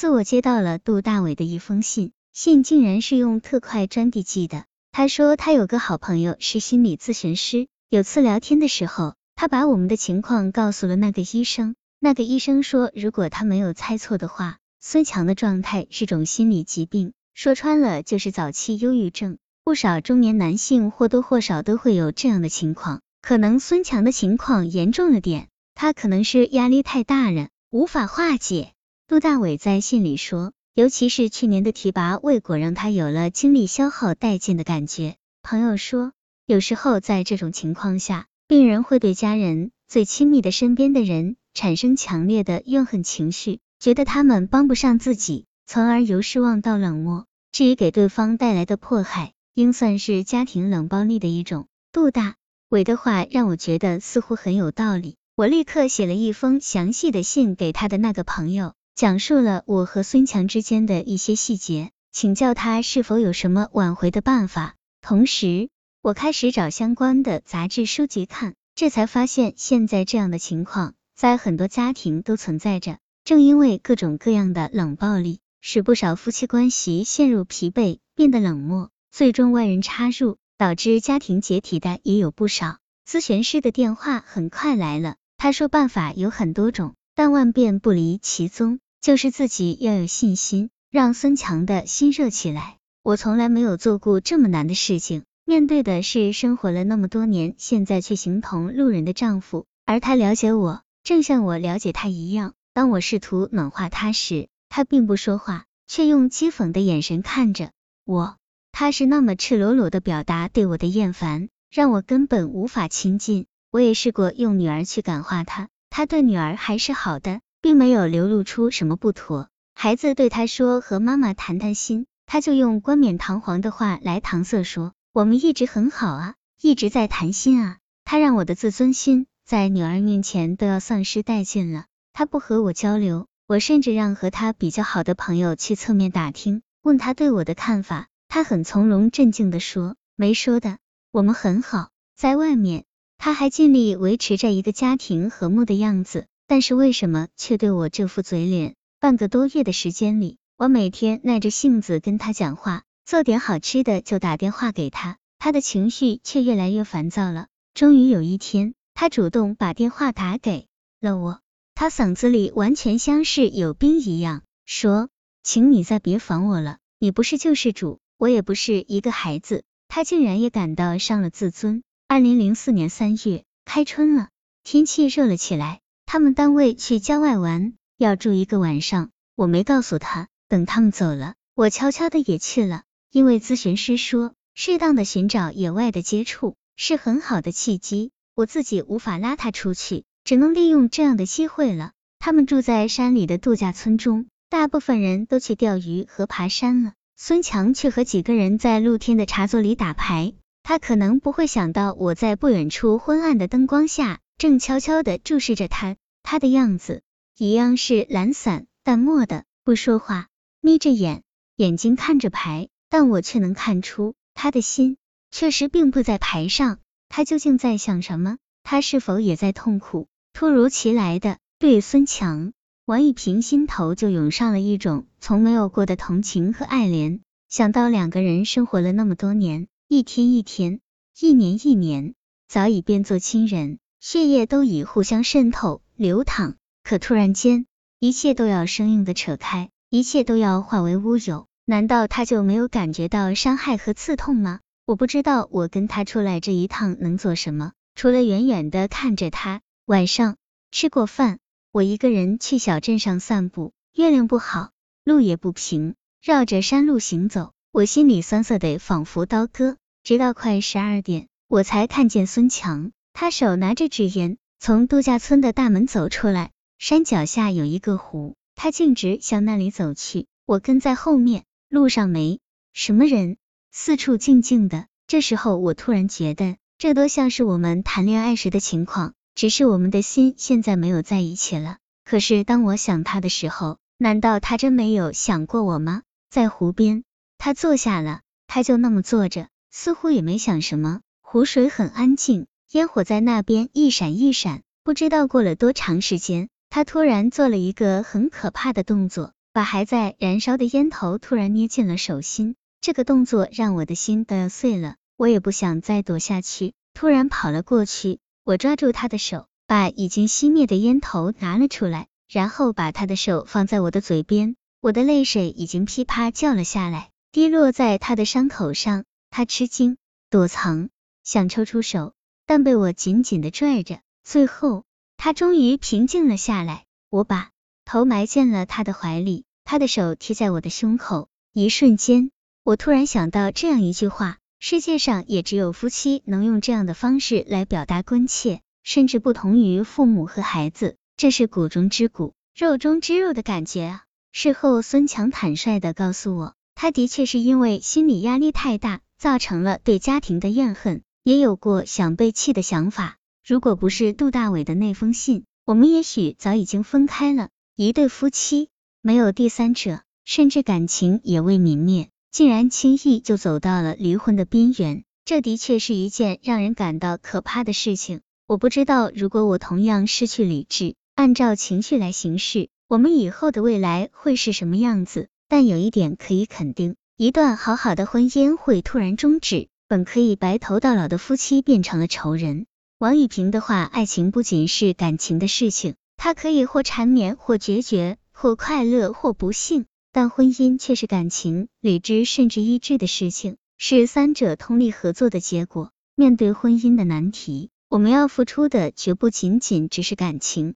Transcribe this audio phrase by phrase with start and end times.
[0.00, 4.64] 自我接到了杜大伟的一封信，信竟然是用特快专递寄的。
[4.92, 11.74] 他说他有个好朋友是心理咨询师，有次聊天的时候，他把我们的情况告诉了那个医生。
[11.98, 19.36] 那个医生说，如果他没有猜错的话，孙强的状态是种心理疾病，说穿了就是早期忧郁症。
[19.64, 28.72] 不少中年男性或多或少都会有这样的情况，可能孙强的情况严重了点，他可能是压力太大了，无法化解。
[29.10, 35.16] 杜大伟在信里说，尤其是去年的提拔未果，让他有了精力消耗殆尽的感觉。
[35.42, 36.12] 朋友说，
[36.46, 47.26] 有时候在这种情况下，病人会对家人、最亲密的身边的人产生强烈的怨恨情绪，觉得他们帮不上自己，从而由失望到冷漠。
[47.50, 51.66] 至于给对方带来的迫害，应算是家庭冷暴力的一种。
[51.90, 52.36] 杜大
[52.68, 64.74] 伟的话让我觉得似乎很有道理，我立刻写了一封详细的信给他的那个朋友，讲述了我和孙强之间的一些细节，请教他是否有什么挽回的办法。
[65.00, 65.70] 同时，
[66.02, 72.98] 我开始找相关的杂志书籍看，这才发现现在这样的情况在很多家庭都存在着。
[73.24, 78.90] 正因为各种各样的冷暴力，使不少夫妻关系陷入疲惫，变得冷漠。
[79.10, 82.78] 最终外人插入，导致家庭解体的也有不少。
[83.08, 92.78] 咨询师的电话很快来了，他说办法有很多种，但万变不离其宗，就是自己要有信心，让孙强的心热起来。
[93.02, 102.54] 我从来没有做过这么难的事情，面对的是生活了那么多年，现在却形同路人的丈夫，而他了解我，正像我了解他一样。
[102.72, 107.70] 当我试图暖化他时，他并不说话，却用讥讽的眼神看着
[108.06, 108.38] 我。
[108.72, 113.44] 他是那么赤裸裸的表达对我的厌烦，让我根本无法亲近。
[113.70, 119.48] 我也试过用女儿去感化他，他对女儿还是好的，并没有流露出什么不妥。
[119.74, 127.78] 孩子对他说和妈妈谈谈心，他就用冠冕堂皇的话来搪塞说我们一直很好啊，一直在谈心啊。
[128.04, 131.86] 他让我的自尊心在女儿面前都要丧失殆尽了。
[132.12, 138.06] 他不和我交流，我甚至让和他比较好的朋友去侧面打听，问他对我的看法。
[138.28, 140.78] 他很从容镇静的说，没说的，
[141.10, 142.84] 我们很好，在外面，
[143.22, 148.76] 他还尽力维持着一个家庭和睦的样子，但是为什么却对我这副嘴脸？
[148.98, 157.48] 半个多月的时间里，我每天耐着性子跟他讲话，做点好吃的就打电话给他，他的情绪却越来越烦躁了。
[157.74, 160.66] 终于有一天，他主动把电话打给
[160.98, 161.40] 了我，
[161.74, 165.10] 他嗓子里完全像是有冰一样，说，
[165.42, 168.00] 请你再别烦我了，你不是救世主。
[168.16, 171.82] 我也不是一个孩子，他竟然也感到伤了自尊。
[172.12, 174.30] 二零零四年三月，开春了，
[174.64, 175.78] 天气热了起来。
[176.06, 179.10] 他们单位去郊外玩，要住一个晚上。
[179.36, 182.82] 我没告诉他，等他们走了，我悄悄的也去了。
[183.12, 188.10] 因为咨询师说，适当的寻找野外的接触是很好的契机。
[188.34, 191.92] 我自己无法拉他出去，只能利用这样的机会了。
[192.18, 196.94] 他们住在山里的度假村中，大部分人都去钓鱼和爬山了。
[197.16, 200.32] 孙强却和几个人在露天的茶座里打牌，
[200.62, 207.02] 他可能不会想到我在不远处昏暗的灯光下正悄悄的注视着他，他的样子
[207.36, 210.28] 一样是懒散淡漠的，不说话，
[210.60, 211.22] 眯着眼，
[211.56, 214.96] 眼睛看着牌，但我却能看出他的心
[215.30, 216.78] 确实并不在牌上，
[217.08, 218.38] 他究竟在想什么？
[218.62, 220.06] 他是否也在痛苦？
[220.32, 222.52] 突如其来的对孙强。
[222.86, 230.78] 王一平心头就涌上了一种从没有过的同情和爱怜，想到两个人生活了那么多年，一天一天，
[231.18, 232.14] 一年一年，
[232.46, 237.66] 早已变作亲人，血液都已互相渗透流淌，可突然间，
[237.98, 244.60] 一切都要生硬的扯开，一切都要化为乌有，难道他就没有感觉到伤害和刺痛吗？
[244.86, 249.60] 我不知道我跟他出来这一趟能做什么，除了远远的看着他。
[249.86, 250.36] 晚上
[250.70, 251.40] 吃过饭。
[251.72, 254.70] 我一个人去小镇上散步，月亮不好，
[255.02, 259.76] 路也不平，绕着山路行走，我心里酸涩的仿佛刀割。
[260.02, 266.50] 直到快十二点，我才看见孙强，他手拿着纸烟，从度假村的大门走出来。
[266.78, 271.44] 山脚下有一个湖，他径直向那里走去，我跟在后面。
[271.68, 272.40] 路上没
[272.72, 273.36] 什么人，
[273.70, 274.86] 四处静静的。
[275.06, 279.14] 这时候，我突然觉得，这多像是我们谈恋爱时的情况。
[279.36, 281.76] 只是我们的心现在没有在一起了。
[282.04, 286.02] 可是当我想他的时候，难道他真没有想过我吗？
[286.28, 287.04] 在湖边，
[287.38, 291.00] 他坐下了，他就那么坐着，似乎也没想什么。
[291.20, 294.62] 湖水很安静，烟火在那边一闪一闪。
[294.82, 302.56] 不知道过了多长时间，他突然做了一个很可怕的动作，把还在燃烧的烟头突然捏进了手心。
[302.80, 308.18] 这个动作让我的心都要碎了，我也不想再躲下去，突然跑了过去。
[308.42, 314.56] 我抓住他的手，把已经熄灭的烟头拿了出来，然后把他的手放在我的嘴边。
[314.80, 319.04] 我的泪水已经噼啪叫了下来，滴落在他的伤口上。
[319.30, 319.96] 他吃惊，
[320.28, 320.90] 躲藏，
[321.24, 322.14] 想抽出手，
[322.46, 324.00] 但被我紧紧的拽着。
[324.24, 324.84] 最后，
[325.16, 326.84] 他终于平静了下来。
[327.08, 327.50] 我把
[327.84, 331.28] 头埋进了他的怀里，他的手贴在我的胸口。
[331.52, 332.30] 一瞬间，
[332.62, 340.96] 我突然想到这样一句话：世界上也只有夫妻能用这样的方式来表达关切，甚至不同于父母和孩子。
[341.16, 344.04] 这是骨中之骨，肉中之肉的感觉啊！
[344.32, 349.00] 事后，孙强坦率的告诉我，他的确是因为心理压力太大。
[349.20, 353.18] 造成了对家庭的怨恨，也有过想被弃的想法。
[353.46, 357.50] 如果不是杜大伟的那封信，我们也许早已经分开了。
[357.76, 358.70] 一对夫妻
[359.02, 368.22] 没有第三者，甚至感情也未泯灭，竟然轻易就走到了离婚的边缘，这的确是一件让人感到可怕的事情。
[368.46, 375.28] 我不知道，如果我同样失去理智，按照情绪来行事，我们以后的未来会是什么样子？
[375.46, 376.96] 但有一点可以肯定。
[377.22, 382.64] 一段好好的婚姻会突然终止，本可以白头到老的夫妻变成了仇人。
[382.96, 395.90] 王雨萍的话，爱情不仅是感情的事情，它可以或缠绵，或决绝，或快乐，或不幸，但婚姻却是感情、理智甚至意志的事情，是三者通力合作的结果。
[396.14, 400.74] 面对婚姻的难题，我们要付出的绝不仅仅只是感情，